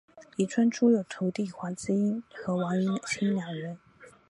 [0.35, 3.77] 李春初有徒弟黄麒英和王云清两人。